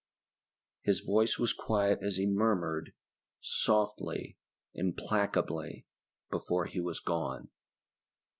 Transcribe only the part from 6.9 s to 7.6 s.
gone.